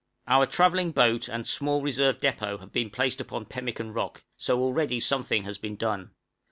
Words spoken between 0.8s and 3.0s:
boat and a small reserve depôt have been